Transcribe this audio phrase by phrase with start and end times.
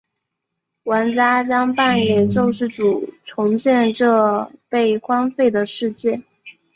[0.85, 6.23] 玩家将扮演救世主重建这被荒废的世界。